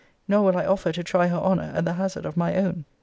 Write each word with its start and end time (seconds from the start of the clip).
Nor 0.27 0.45
will 0.45 0.57
I 0.57 0.65
offer 0.65 0.91
to 0.93 1.03
try 1.03 1.27
her 1.27 1.37
honour 1.37 1.71
at 1.75 1.85
the 1.85 1.93
hazard 1.93 2.25
of 2.25 2.35
my 2.35 2.55
own. 2.55 2.85